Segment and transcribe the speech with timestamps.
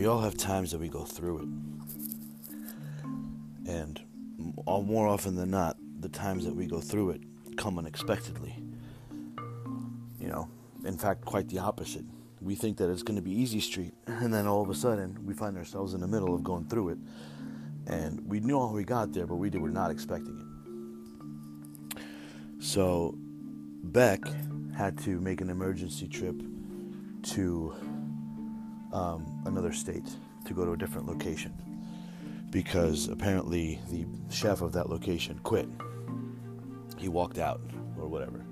[0.00, 1.48] we all have times that we go through it.
[3.70, 4.00] And
[4.66, 7.20] more often than not, the times that we go through it
[7.58, 8.56] come unexpectedly.
[10.18, 10.48] You know,
[10.86, 12.06] in fact, quite the opposite.
[12.40, 15.18] We think that it's going to be easy street, and then all of a sudden,
[15.22, 16.98] we find ourselves in the middle of going through it.
[17.86, 20.38] And we knew how we got there, but we were not expecting
[21.98, 22.02] it.
[22.58, 24.22] So, Beck
[24.74, 26.40] had to make an emergency trip
[27.34, 27.74] to
[28.92, 30.08] um, another state
[30.46, 31.52] to go to a different location
[32.50, 35.68] because apparently the chef of that location quit.
[36.98, 37.60] He walked out
[37.98, 38.44] or whatever.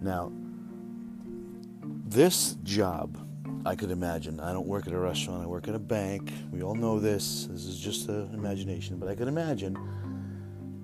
[0.00, 0.32] Now,
[2.06, 3.18] this job,
[3.66, 4.38] I could imagine.
[4.38, 6.32] I don't work at a restaurant, I work at a bank.
[6.52, 7.46] We all know this.
[7.50, 9.76] This is just an imagination, but I could imagine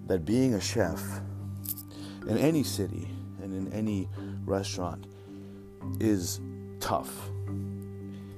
[0.06, 1.00] that being a chef
[2.26, 3.08] in any city
[3.40, 4.08] and in any
[4.44, 5.06] restaurant
[6.00, 6.40] is
[6.80, 7.30] tough.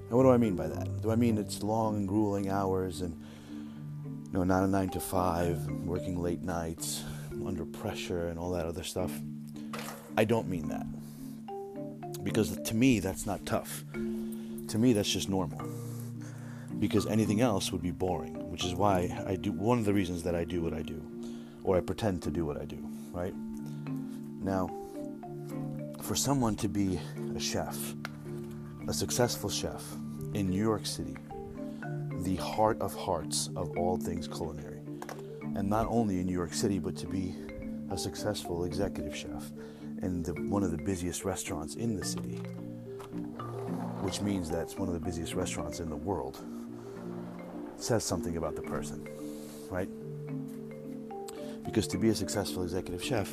[0.09, 1.03] And what do I mean by that?
[1.03, 3.17] Do I mean it's long and grueling hours and
[4.05, 7.05] you know not a nine to five, working late nights,
[7.47, 9.13] under pressure and all that other stuff?
[10.17, 10.87] I don't mean that.
[12.23, 13.85] Because to me that's not tough.
[13.93, 15.61] To me that's just normal.
[16.79, 20.23] Because anything else would be boring, which is why I do one of the reasons
[20.25, 21.01] that I do what I do
[21.65, 22.79] or I pretend to do what I do,
[23.13, 23.35] right?
[24.43, 24.71] Now,
[26.03, 27.01] for someone to be
[27.35, 27.95] a chef,
[28.87, 29.83] a successful chef
[30.35, 31.17] in New York City,
[32.23, 34.81] the heart of hearts of all things culinary,
[35.57, 37.35] and not only in New York City, but to be
[37.91, 39.51] a successful executive chef
[40.03, 42.37] in the, one of the busiest restaurants in the city,
[44.03, 46.45] which means that it's one of the busiest restaurants in the world,
[47.77, 49.09] says something about the person,
[49.71, 49.89] right?
[51.65, 53.33] Because to be a successful executive chef,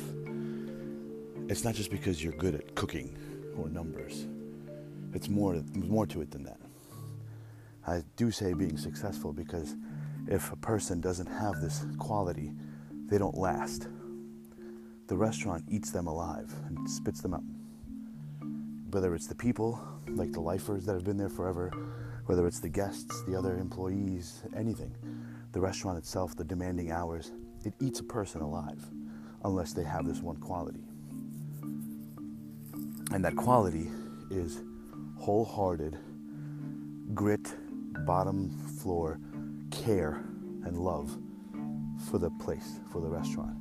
[1.48, 3.14] it's not just because you're good at cooking
[3.58, 4.26] or numbers.
[5.14, 6.58] It's more more to it than that.
[7.86, 9.74] I do say being successful because
[10.28, 12.52] if a person doesn't have this quality,
[13.06, 13.88] they don't last.
[15.08, 17.42] The restaurant eats them alive and spits them out.
[18.90, 21.72] Whether it's the people, like the lifers that have been there forever,
[22.26, 24.94] whether it's the guests, the other employees, anything,
[25.52, 27.32] the restaurant itself, the demanding hours,
[27.64, 28.82] it eats a person alive
[29.44, 30.84] unless they have this one quality.
[33.10, 33.90] And that quality
[34.30, 34.62] is
[35.22, 35.96] wholehearted,
[37.14, 37.54] grit,
[38.04, 38.50] bottom
[38.80, 39.20] floor
[39.70, 40.24] care
[40.64, 41.16] and love
[42.10, 43.56] for the place, for the restaurant.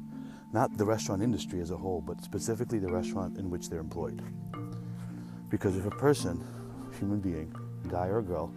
[0.54, 4.24] Not the restaurant industry as a whole, but specifically the restaurant in which they're employed.
[5.50, 6.44] Because if a person,
[6.98, 7.56] human being,
[7.88, 8.52] guy or girl,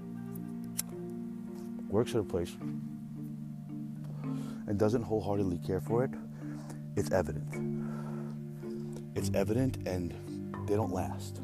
[1.91, 2.57] works at a place
[4.67, 6.11] and doesn't wholeheartedly care for it,
[6.97, 7.53] it's evident.
[9.15, 10.15] It's evident and
[10.67, 11.43] they don't last.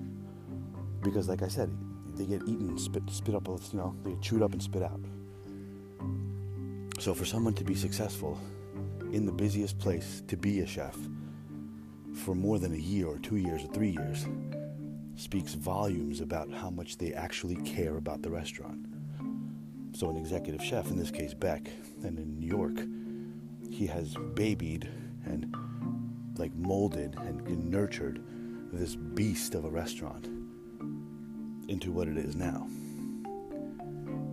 [1.02, 1.70] Because, like I said,
[2.16, 5.00] they get eaten, spit, spit up, you know, they get chewed up and spit out.
[6.98, 8.38] So, for someone to be successful
[9.12, 10.96] in the busiest place to be a chef
[12.14, 14.26] for more than a year or two years or three years
[15.16, 18.86] speaks volumes about how much they actually care about the restaurant.
[19.92, 21.70] So, an executive chef, in this case Beck,
[22.02, 22.86] and in New York,
[23.70, 24.88] he has babied
[25.24, 25.54] and
[26.36, 28.22] like molded and nurtured
[28.72, 30.28] this beast of a restaurant
[31.70, 32.66] into what it is now.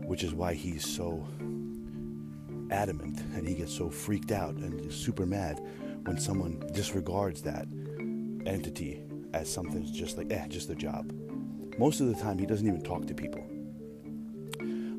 [0.06, 1.26] Which is why he's so
[2.72, 5.62] adamant and he gets so freaked out and super mad
[6.04, 7.68] when someone disregards that
[8.46, 9.04] entity
[9.34, 11.12] as something just like, eh, just a job.
[11.78, 13.46] Most of the time, he doesn't even talk to people.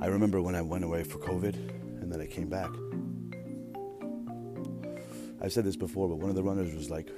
[0.00, 1.54] I remember when I went away for COVID
[2.00, 2.70] and then I came back.
[5.40, 7.08] I've said this before, but one of the runners was like,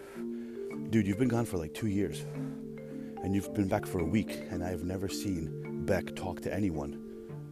[0.89, 2.25] dude, you've been gone for like two years
[3.23, 7.01] and you've been back for a week, and I've never seen Beck talk to anyone.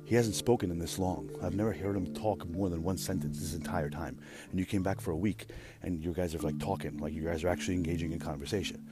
[0.05, 1.31] He hasn't spoken in this long.
[1.43, 4.19] I've never heard him talk more than one sentence this entire time.
[4.51, 5.51] And you came back for a week,
[5.83, 8.83] and you guys are like talking, like you guys are actually engaging in conversation.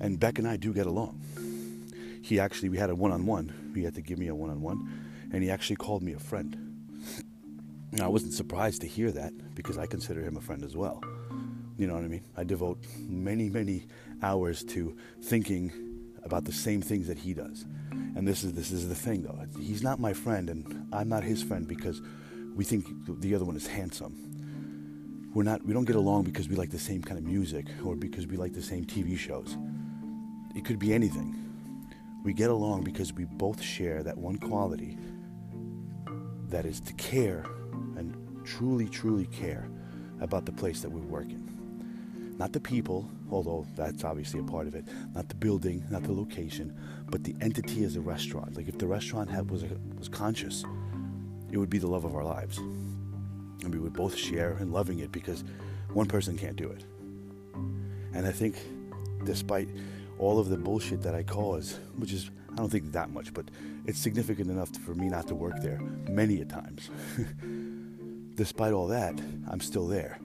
[0.00, 1.20] And Beck and I do get along.
[2.22, 3.72] He actually, we had a one on one.
[3.74, 4.88] He had to give me a one on one,
[5.32, 6.56] and he actually called me a friend.
[7.90, 11.02] Now, I wasn't surprised to hear that because I consider him a friend as well.
[11.76, 12.24] You know what I mean?
[12.36, 13.86] I devote many, many
[14.22, 15.72] hours to thinking
[16.24, 17.64] about the same things that he does.
[17.90, 19.38] And this is this is the thing though.
[19.60, 22.00] He's not my friend and I'm not his friend because
[22.54, 22.86] we think
[23.20, 25.30] the other one is handsome.
[25.34, 27.96] We're not we don't get along because we like the same kind of music or
[27.96, 29.56] because we like the same TV shows.
[30.54, 31.34] It could be anything.
[32.24, 34.96] We get along because we both share that one quality
[36.48, 37.44] that is to care
[37.96, 39.68] and truly truly care
[40.20, 41.43] about the place that we work in
[42.38, 44.84] not the people although that's obviously a part of it.
[45.14, 46.76] Not the building, not the location,
[47.10, 48.56] but the entity as a restaurant.
[48.56, 49.64] Like if the restaurant had, was,
[49.98, 50.64] was conscious,
[51.50, 52.58] it would be the love of our lives.
[52.58, 55.44] And we would both share in loving it because
[55.92, 56.84] one person can't do it.
[58.12, 58.56] And I think
[59.24, 59.68] despite
[60.18, 63.46] all of the bullshit that I cause, which is, I don't think that much, but
[63.84, 66.90] it's significant enough for me not to work there many a times.
[68.36, 69.20] despite all that,
[69.50, 70.18] I'm still there.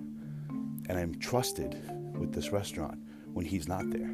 [0.87, 1.79] And I'm trusted
[2.19, 2.99] with this restaurant
[3.33, 4.13] when he's not there.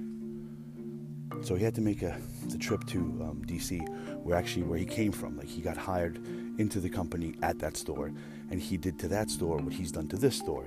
[1.42, 2.18] So he had to make a
[2.48, 3.88] the trip to um, DC,
[4.24, 5.38] where actually where he came from.
[5.38, 6.18] Like he got hired
[6.58, 8.12] into the company at that store,
[8.52, 10.66] and he did to that store what he's done to this store.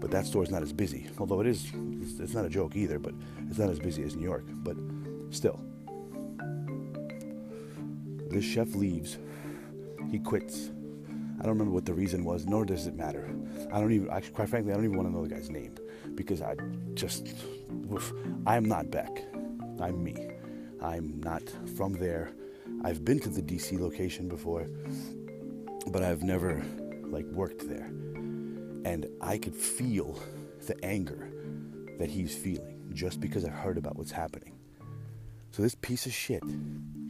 [0.00, 1.70] But that store is not as busy, although it is.
[2.00, 3.14] It's, it's not a joke either, but
[3.48, 4.44] it's not as busy as New York.
[4.48, 4.76] But
[5.30, 5.60] still,
[8.30, 9.18] this chef leaves.
[10.10, 10.70] He quits.
[11.38, 13.30] I don't remember what the reason was, nor does it matter.
[13.72, 15.74] I don't even, actually, quite frankly, I don't even want to know the guy's name
[16.20, 16.54] because I
[16.92, 17.34] just,
[17.90, 18.12] oof,
[18.46, 19.24] I'm not Beck.
[19.80, 20.14] I'm me.
[20.82, 21.42] I'm not
[21.78, 22.32] from there.
[22.84, 24.68] I've been to the DC location before,
[25.86, 26.62] but I've never
[27.04, 27.86] like worked there.
[28.84, 30.18] And I could feel
[30.66, 31.30] the anger
[31.98, 34.52] that he's feeling just because I heard about what's happening.
[35.52, 36.42] So this piece of shit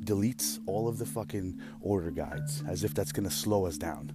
[0.04, 4.12] deletes all of the fucking order guides as if that's gonna slow us down.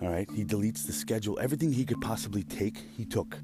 [0.00, 3.38] All right, he deletes the schedule, everything he could possibly take, he took.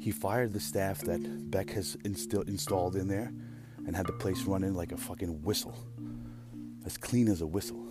[0.00, 3.32] He fired the staff that Beck has instill- installed in there
[3.86, 5.76] and had the place running like a fucking whistle,
[6.86, 7.86] as clean as a whistle.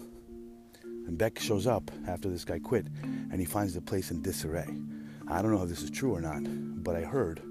[0.84, 4.68] And Beck shows up after this guy quit and he finds the place in disarray.
[5.28, 6.42] I don't know if this is true or not,
[6.84, 7.42] but I heard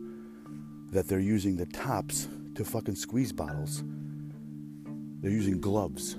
[0.91, 3.85] that they're using the tops to fucking squeeze bottles.
[5.21, 6.17] They're using gloves.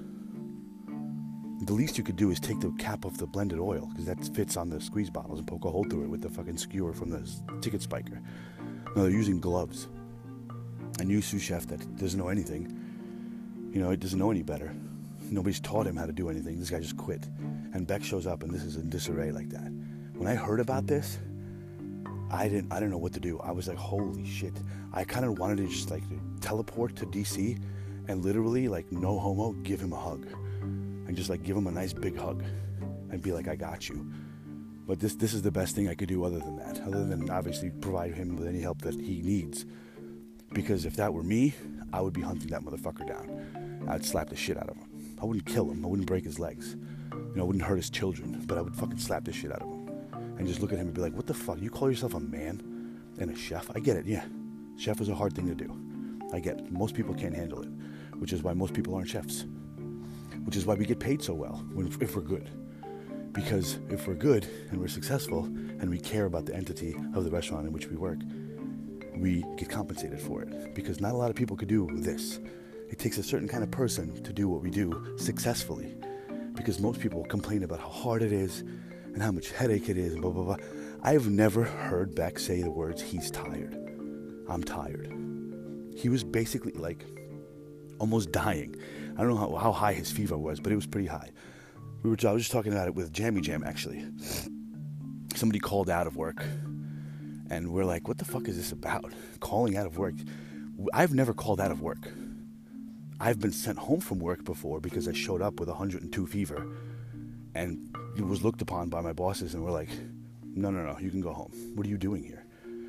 [1.62, 4.24] The least you could do is take the cap off the blended oil because that
[4.36, 6.94] fits on the squeeze bottles and poke a hole through it with the fucking skewer
[6.94, 7.28] from the
[7.62, 8.22] ticket spiker.
[8.96, 9.88] No, they're using gloves.
[11.00, 14.74] A new sous chef that doesn't know anything, you know, it doesn't know any better.
[15.32, 16.60] Nobody's taught him how to do anything.
[16.60, 17.28] This guy just quit.
[17.74, 19.72] And Beck shows up and this is in disarray like that.
[20.18, 21.20] When I heard about this,
[22.32, 23.40] I didn't I didn't know what to do.
[23.40, 24.54] I was like, holy shit.
[24.94, 26.04] I kind of wanted to just like
[26.42, 27.62] teleport to DC
[28.08, 30.26] and literally like no homo give him a hug.
[31.08, 32.44] And just like give him a nice big hug
[33.12, 34.12] and be like, I got you.
[34.88, 36.82] But this this is the best thing I could do other than that.
[36.82, 39.66] Other than obviously provide him with any help that he needs.
[40.54, 41.54] Because if that were me,
[41.92, 43.86] I would be hunting that motherfucker down.
[43.90, 45.18] I'd slap the shit out of him.
[45.22, 45.84] I wouldn't kill him.
[45.84, 46.76] I wouldn't break his legs.
[47.12, 48.44] You know, I wouldn't hurt his children.
[48.46, 49.90] But I would fucking slap the shit out of him.
[50.38, 51.60] And just look at him and be like, what the fuck?
[51.62, 53.70] You call yourself a man and a chef?
[53.74, 54.26] I get it, yeah.
[54.78, 55.74] Chef is a hard thing to do.
[56.34, 56.72] I get it.
[56.72, 57.70] Most people can't handle it,
[58.18, 59.46] which is why most people aren't chefs.
[60.46, 61.66] Which is why we get paid so well
[62.00, 62.50] if we're good.
[63.34, 67.30] Because if we're good and we're successful and we care about the entity of the
[67.30, 68.20] restaurant in which we work,
[69.18, 70.74] we get compensated for it.
[70.74, 72.40] Because not a lot of people could do this.
[72.90, 75.96] It takes a certain kind of person to do what we do successfully.
[76.54, 80.14] Because most people complain about how hard it is and how much headache it is,
[80.14, 80.58] and blah, blah, blah.
[81.02, 83.74] I've never heard Beck say the words, he's tired.
[84.48, 85.12] I'm tired.
[85.96, 87.06] He was basically like
[88.00, 88.76] almost dying.
[89.18, 91.32] I don't know how, how high his fever was, but it was pretty high.
[92.04, 94.06] We were, I was just talking about it with Jammy Jam actually.
[95.36, 96.46] Somebody called out of work,
[97.50, 99.12] and we're like, what the fuck is this about?
[99.40, 100.16] Calling out of work.
[100.94, 102.10] I've never called out of work.
[103.20, 106.68] I've been sent home from work before because I showed up with 102 fever
[107.54, 109.90] and it was looked upon by my bosses and were like,
[110.44, 111.52] no, no, no, you can go home.
[111.76, 112.46] What are you doing here?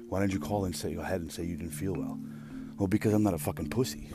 [0.09, 2.19] Why didn't you call and say ahead and say you didn't feel well?
[2.77, 4.09] Well, because I'm not a fucking pussy.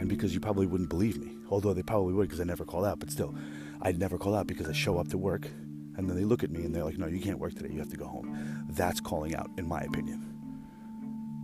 [0.00, 1.36] And because you probably wouldn't believe me.
[1.50, 3.34] Although they probably would because I never called out, but still,
[3.82, 5.46] I'd never call out because I show up to work
[5.96, 7.68] and then they look at me and they're like, no, you can't work today.
[7.70, 8.66] You have to go home.
[8.70, 10.26] That's calling out, in my opinion.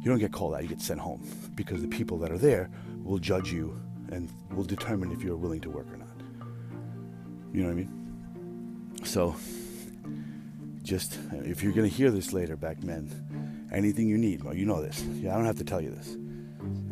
[0.02, 1.22] You don't get called out, you get sent home
[1.54, 2.70] because the people that are there
[3.02, 3.78] will judge you
[4.10, 6.08] and will determine if you're willing to work or not.
[7.52, 8.96] You know what I mean?
[9.04, 9.36] So,
[10.82, 14.80] just if you're gonna hear this later, Beck men, anything you need, well, you know
[14.80, 15.02] this.
[15.02, 16.16] Yeah, I don't have to tell you this.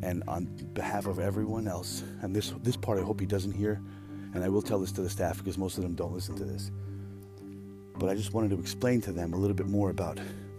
[0.02, 3.80] And on behalf of everyone else, and this this part I hope he doesn't hear,
[4.34, 6.44] and I will tell this to the staff because most of them don't listen to
[6.44, 6.70] this.
[7.96, 10.18] But I just wanted to explain to them a little bit more about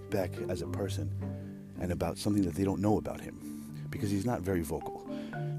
[0.10, 1.12] Beck as a person
[1.80, 5.06] and about something that they don't know about him because he's not very vocal.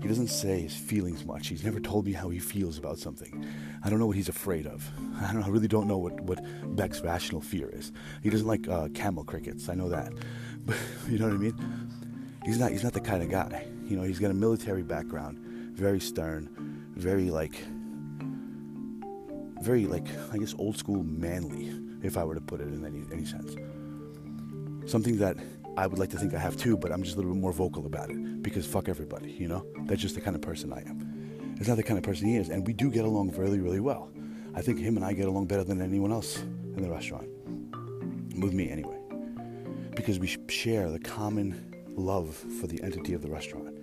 [0.01, 1.49] He doesn't say his feelings much.
[1.49, 3.47] He's never told me how he feels about something.
[3.83, 4.89] I don't know what he's afraid of.
[5.21, 6.39] I, don't, I really don't know what, what
[6.77, 7.93] Beck's rational fear is.
[8.23, 9.69] He doesn't like uh, camel crickets.
[9.69, 10.13] I know that.
[10.65, 10.77] But
[11.09, 11.86] you know what I mean?
[12.47, 12.71] He's not.
[12.71, 13.67] He's not the kind of guy.
[13.85, 15.41] You know, he's got a military background,
[15.75, 16.49] very stern,
[16.95, 17.61] very like,
[19.61, 21.77] very like I guess old school manly,
[22.07, 23.57] if I were to put it in any any sense.
[24.89, 25.37] Something that
[25.77, 27.53] I would like to think I have too, but I'm just a little bit more
[27.53, 29.67] vocal about it because fuck everybody, you know?
[29.87, 31.57] That's just the kind of person I am.
[31.59, 33.81] It's not the kind of person he is, and we do get along really, really
[33.81, 34.09] well.
[34.55, 37.29] I think him and I get along better than anyone else in the restaurant.
[38.41, 38.97] With me, anyway.
[39.97, 43.77] Because we share the common love for the entity of the restaurant.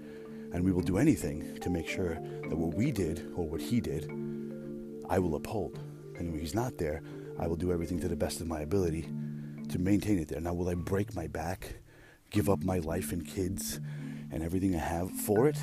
[0.53, 2.15] And we will do anything to make sure
[2.47, 4.09] that what we did or what he did,
[5.09, 5.79] I will uphold.
[6.17, 7.01] And when he's not there,
[7.39, 9.09] I will do everything to the best of my ability
[9.69, 10.39] to maintain it there.
[10.39, 11.77] Now, will I break my back,
[12.29, 13.79] give up my life and kids
[14.31, 15.57] and everything I have for it?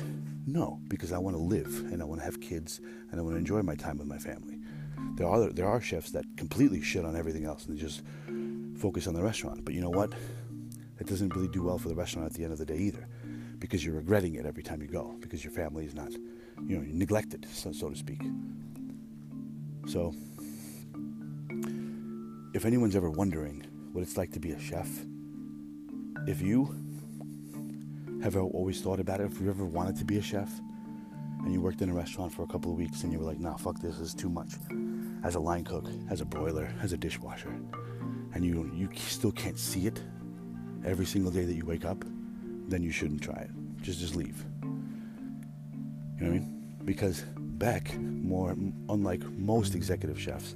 [0.45, 2.81] No, because I want to live and I want to have kids
[3.11, 4.57] and I want to enjoy my time with my family.
[5.15, 8.01] There are there are chefs that completely shit on everything else and just
[8.77, 9.63] focus on the restaurant.
[9.63, 10.13] But you know what?
[11.01, 13.07] It doesn't really do well for the restaurant at the end of the day either,
[13.57, 16.11] because you're regretting it every time you go because your family is not,
[16.67, 18.21] you know, neglected, so, so to speak.
[19.87, 20.13] So,
[22.53, 24.87] if anyone's ever wondering what it's like to be a chef,
[26.27, 26.75] if you
[28.21, 30.51] have always thought about it, if you ever wanted to be a chef,
[31.43, 33.39] and you worked in a restaurant for a couple of weeks and you were like,
[33.39, 34.53] nah, fuck this, this is too much.
[35.23, 37.59] As a line cook, as a broiler, as a dishwasher,
[38.35, 40.03] and you you still can't see it
[40.85, 42.03] every single day that you wake up,
[42.67, 43.49] then you shouldn't try it.
[43.81, 44.43] Just just leave.
[44.63, 46.75] You know what I mean?
[46.85, 48.55] Because Beck, more
[48.89, 50.55] unlike most executive chefs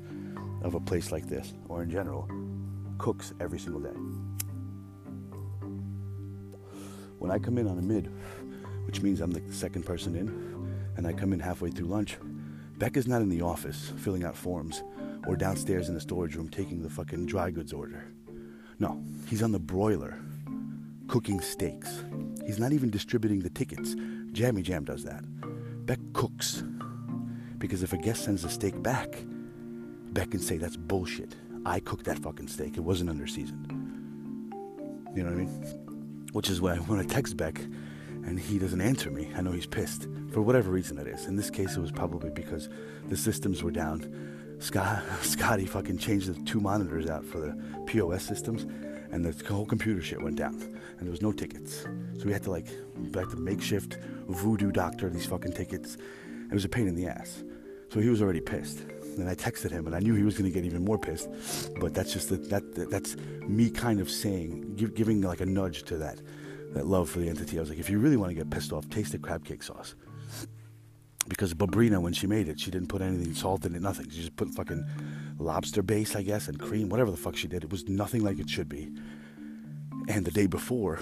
[0.64, 2.28] of a place like this, or in general,
[2.98, 3.98] cooks every single day.
[7.20, 8.12] When I come in on a mid,
[8.86, 10.28] which means I'm the second person in,
[10.98, 12.18] and I come in halfway through lunch,
[12.78, 14.84] Beck is not in the office filling out forms
[15.28, 18.06] or downstairs in the storage room taking the fucking dry goods order.
[18.80, 20.20] No, he's on the broiler
[21.08, 22.04] cooking steaks.
[22.46, 23.96] He's not even distributing the tickets.
[24.32, 25.24] Jammy Jam does that.
[25.86, 26.64] Beck cooks.
[27.58, 29.24] Because if a guest sends a steak back,
[30.12, 31.36] Beck can say that's bullshit.
[31.66, 32.78] I cooked that fucking steak.
[32.78, 33.68] It wasn't under seasoned.
[35.16, 36.28] You know what I mean?
[36.34, 39.66] Which is why when I text Beck and he doesn't answer me, I know he's
[39.66, 41.28] pissed for whatever reason it is.
[41.28, 42.70] In this case, it was probably because
[43.08, 44.35] the systems were down.
[44.66, 48.64] Scott, Scotty fucking changed the two monitors out for the POS systems,
[49.12, 51.84] and the whole computer shit went down, and there was no tickets.
[52.18, 52.68] So we had to like,
[53.14, 55.98] had to makeshift voodoo doctor these fucking tickets.
[56.50, 57.44] It was a pain in the ass.
[57.90, 58.80] So he was already pissed.
[58.80, 61.30] And I texted him, and I knew he was going to get even more pissed.
[61.80, 63.16] But that's just the, that that's
[63.48, 66.20] me kind of saying, give, giving like a nudge to that
[66.74, 67.58] that love for the entity.
[67.58, 69.62] I was like, if you really want to get pissed off, taste the crab cake
[69.62, 69.96] sauce.
[71.28, 74.10] Because Babrina, when she made it, she didn't put anything salt in it, nothing.
[74.10, 74.86] She just put fucking
[75.40, 77.64] lobster base, I guess, and cream, whatever the fuck she did.
[77.64, 78.92] It was nothing like it should be.
[80.08, 81.00] And the day before,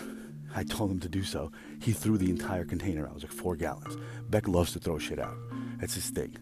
[0.55, 1.51] I told him to do so.
[1.81, 3.11] He threw the entire container out.
[3.11, 3.97] It was like four gallons.
[4.29, 5.35] Beck loves to throw shit out.
[5.79, 6.37] That's his thing.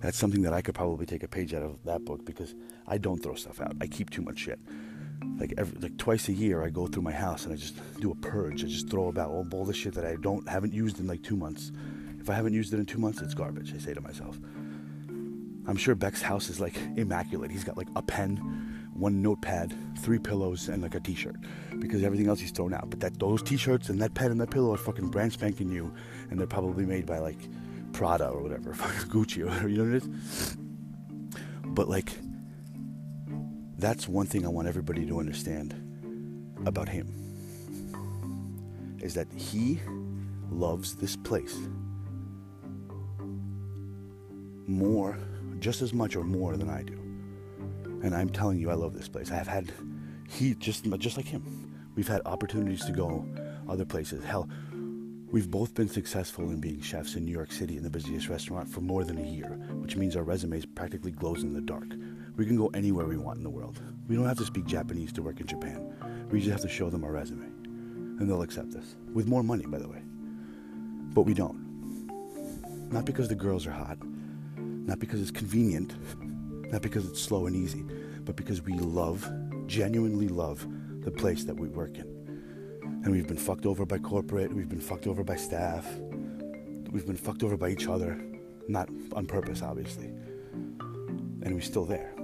[0.00, 2.54] That's something that I could probably take a page out of that book because
[2.86, 3.76] I don't throw stuff out.
[3.80, 4.58] I keep too much shit.
[5.38, 8.10] Like every, like twice a year, I go through my house and I just do
[8.10, 8.64] a purge.
[8.64, 11.22] I just throw about all, all the shit that I don't haven't used in like
[11.22, 11.70] two months.
[12.22, 13.74] If I haven't used it in two months, it's garbage.
[13.74, 14.38] I say to myself.
[15.66, 17.50] I'm sure Beck's house is like immaculate.
[17.50, 18.36] He's got like a pen,
[18.94, 21.34] one notepad, three pillows, and like a T-shirt
[21.80, 22.90] because everything else he's thrown out.
[22.90, 25.92] But that those T-shirts and that pen and that pillow are fucking brand spanking new,
[26.30, 27.38] and they're probably made by like
[27.92, 30.56] Prada or whatever, fucking Gucci or whatever, you know what it is?
[31.64, 32.12] But like,
[33.78, 35.74] that's one thing I want everybody to understand
[36.64, 37.18] about him
[39.00, 39.80] is that he
[40.52, 41.58] loves this place
[44.72, 45.18] more,
[45.58, 46.98] just as much or more than I do.
[48.02, 49.30] And I'm telling you, I love this place.
[49.30, 49.72] I have had,
[50.28, 53.26] he just just like him, we've had opportunities to go
[53.68, 54.24] other places.
[54.24, 54.48] Hell,
[55.32, 58.68] We've both been successful in being chefs in New York City in the busiest restaurant
[58.68, 59.48] for more than a year,
[59.80, 61.86] which means our resumes practically glows in the dark.
[62.36, 63.80] We can go anywhere we want in the world.
[64.08, 66.26] We don't have to speak Japanese to work in Japan.
[66.30, 67.46] We just have to show them our resume.
[67.46, 68.94] And they'll accept us.
[69.14, 70.02] With more money, by the way.
[71.14, 72.90] But we don't.
[72.92, 73.96] Not because the girls are hot,
[74.86, 75.94] not because it's convenient,
[76.72, 77.84] not because it's slow and easy,
[78.24, 79.30] but because we love,
[79.66, 80.66] genuinely love,
[81.02, 82.06] the place that we work in.
[83.04, 85.86] And we've been fucked over by corporate, we've been fucked over by staff,
[86.90, 88.20] we've been fucked over by each other.
[88.68, 90.06] Not on purpose, obviously.
[90.06, 92.14] And we're still there.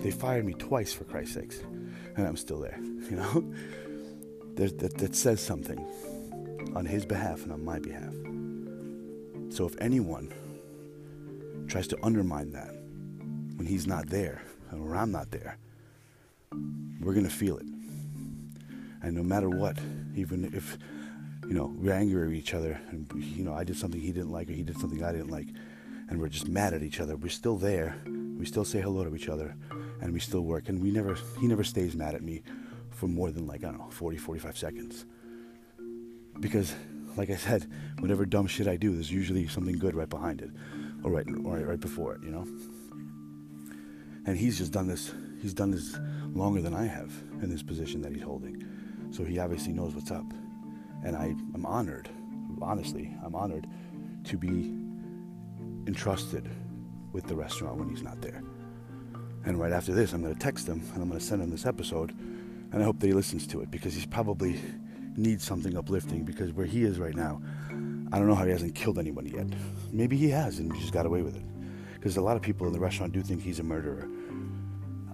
[0.00, 1.60] They fired me twice, for Christ's sakes,
[2.16, 2.78] and I'm still there,
[3.10, 3.54] you know?
[4.56, 5.78] That, that says something
[6.74, 8.12] on his behalf and on my behalf.
[9.54, 10.32] So if anyone
[11.68, 12.70] tries to undermine that
[13.56, 15.58] when he's not there or I'm not there,
[17.00, 17.66] we're going to feel it.
[19.02, 19.78] And no matter what,
[20.16, 20.78] even if
[21.46, 24.32] you know we're angry at each other, and you know I did something he didn't
[24.32, 25.46] like, or he did something I didn't like,
[26.08, 27.96] and we're just mad at each other, we're still there.
[28.06, 29.54] We still say hello to each other,
[30.00, 30.68] and we still work.
[30.68, 32.42] And we never, he never stays mad at me
[32.90, 35.04] for more than like, I don't know, 40, 45 seconds.
[36.40, 36.74] Because,
[37.16, 40.50] like I said, whatever dumb shit I do, there's usually something good right behind it,
[41.02, 42.46] or right, right, right before it, you know.
[44.26, 45.12] And he's just done this.
[45.40, 45.98] He's done this
[46.34, 47.12] longer than I have
[47.42, 48.64] in this position that he's holding,
[49.10, 50.26] so he obviously knows what's up.
[51.04, 52.08] And I, I'm honored,
[52.60, 53.66] honestly, I'm honored
[54.24, 54.74] to be
[55.86, 56.48] entrusted
[57.12, 58.42] with the restaurant when he's not there.
[59.44, 61.50] And right after this, I'm going to text him and I'm going to send him
[61.50, 62.10] this episode.
[62.70, 64.60] And I hope that he listens to it because he's probably
[65.16, 67.40] needs something uplifting because where he is right now,
[68.12, 69.46] I don't know how he hasn't killed anybody yet.
[69.92, 71.42] Maybe he has and he just got away with it.
[71.94, 74.08] Because a lot of people in the restaurant do think he's a murderer.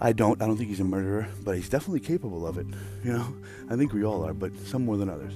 [0.01, 0.41] I don't.
[0.43, 2.67] I don't think he's a murderer, but he's definitely capable of it.
[3.05, 3.35] You know,
[3.71, 5.35] I think we all are, but some more than others.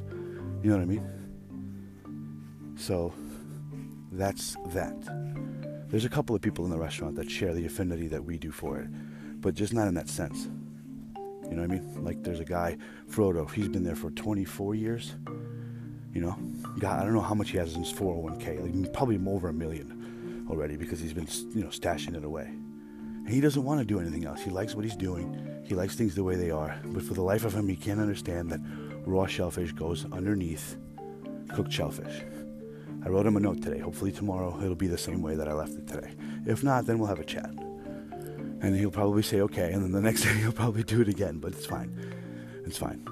[0.63, 2.75] You know what I mean?
[2.77, 3.15] So
[4.13, 4.97] that's that.
[5.89, 8.51] There's a couple of people in the restaurant that share the affinity that we do
[8.51, 8.89] for it,
[9.41, 10.49] but just not in that sense.
[11.49, 12.05] You know what I mean?
[12.05, 12.77] Like there's a guy,
[13.11, 13.51] Frodo.
[13.51, 15.15] He's been there for 24 years.
[16.19, 16.37] You know,
[16.81, 18.61] God, I don't know how much he has in his 401k.
[18.61, 22.47] Like probably over a million already because he's been, you know, stashing it away.
[22.47, 24.43] And he doesn't want to do anything else.
[24.43, 25.63] He likes what he's doing.
[25.65, 26.77] He likes things the way they are.
[26.87, 28.59] But for the life of him, he can't understand that
[29.07, 30.77] raw shellfish goes underneath
[31.55, 32.25] cooked shellfish.
[33.05, 33.79] I wrote him a note today.
[33.79, 36.17] Hopefully tomorrow it'll be the same way that I left it today.
[36.47, 37.51] If not, then we'll have a chat.
[38.61, 41.39] And he'll probably say okay, and then the next day he'll probably do it again,
[41.39, 41.95] but it's fine.
[42.67, 43.07] It's fine.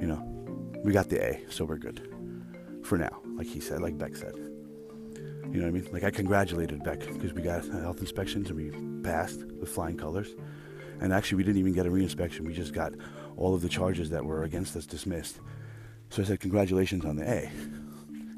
[0.00, 0.35] You know,
[0.86, 2.08] we got the A, so we're good.
[2.84, 4.36] For now, like he said, like Beck said.
[4.36, 5.88] You know what I mean?
[5.92, 10.28] Like I congratulated Beck because we got health inspections and we passed with flying colors.
[11.00, 12.46] And actually, we didn't even get a reinspection.
[12.46, 12.92] We just got
[13.36, 15.40] all of the charges that were against us dismissed.
[16.10, 17.50] So I said, congratulations on the A.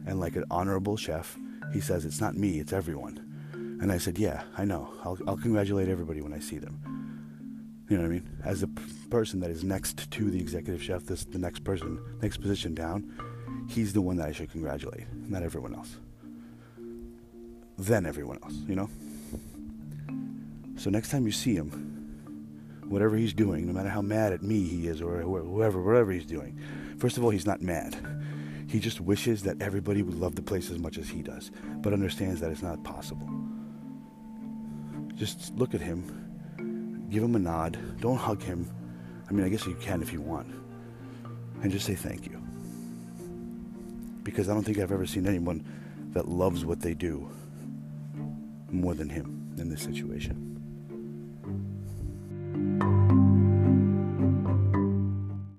[0.06, 1.36] And like an honorable chef,
[1.74, 3.78] he says, it's not me, it's everyone.
[3.82, 4.90] And I said, yeah, I know.
[5.04, 6.80] I'll, I'll congratulate everybody when I see them.
[7.88, 8.38] You know what I mean?
[8.44, 8.68] As the
[9.08, 13.14] person that is next to the executive chef, this the next person, next position down,
[13.68, 15.96] he's the one that I should congratulate, not everyone else.
[17.78, 18.90] Then everyone else, you know?
[20.76, 21.70] So next time you see him,
[22.88, 26.26] whatever he's doing, no matter how mad at me he is or whoever, whatever he's
[26.26, 26.60] doing,
[26.98, 27.96] first of all, he's not mad.
[28.68, 31.94] He just wishes that everybody would love the place as much as he does, but
[31.94, 33.28] understands that it's not possible.
[35.14, 36.27] Just look at him,
[37.10, 38.70] give him a nod, don't hug him.
[39.28, 40.48] I mean, I guess you can if you want,
[41.62, 42.42] and just say thank you.
[44.22, 45.64] Because I don't think I've ever seen anyone
[46.12, 47.28] that loves what they do
[48.70, 50.47] more than him in this situation.